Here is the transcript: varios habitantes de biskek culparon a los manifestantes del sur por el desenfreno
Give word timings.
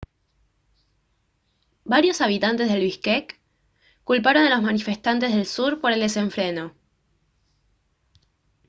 varios 1.85 2.21
habitantes 2.21 2.67
de 2.69 2.79
biskek 2.79 3.39
culparon 4.03 4.45
a 4.45 4.49
los 4.49 4.63
manifestantes 4.63 5.31
del 5.31 5.45
sur 5.45 5.79
por 5.79 5.91
el 5.91 5.99
desenfreno 5.99 6.73